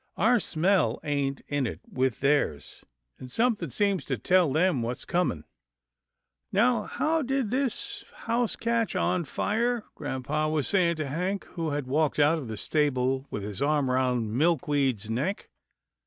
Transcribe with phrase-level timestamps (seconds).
[0.17, 2.83] Our smell ain't in it with theirs,
[3.19, 5.43] and something seems to tell them what's coming.""
[6.51, 11.85] Now how did this house catch on fire?" grampa was saying to Hank who had
[11.85, 15.51] walked out of the stable with his arm round Milkweed's neck.